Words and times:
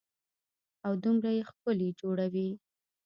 او 0.85 0.93
دومره 1.03 1.29
يې 1.37 1.41
ښکلي 1.49 1.89
جوړوي. 2.01 2.49